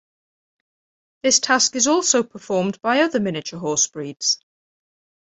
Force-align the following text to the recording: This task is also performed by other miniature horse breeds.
This 1.21 1.39
task 1.39 1.75
is 1.75 1.85
also 1.85 2.23
performed 2.23 2.81
by 2.81 3.01
other 3.01 3.19
miniature 3.19 3.59
horse 3.59 3.85
breeds. 3.85 4.39